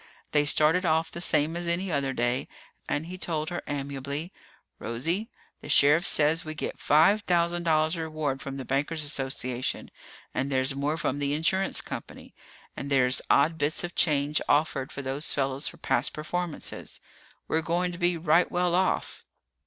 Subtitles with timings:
[0.31, 2.47] They started off the same as any other day
[2.89, 4.33] and he told her amiably,
[4.79, 5.29] "Rosie,
[5.61, 9.91] the sheriff says we get five thousand dollars reward from the bankers' association,
[10.33, 12.33] and there's more from the insurance company,
[12.75, 16.99] and there's odd bits of change offered for those fellas for past performances.
[17.47, 19.23] We're going to be right well off."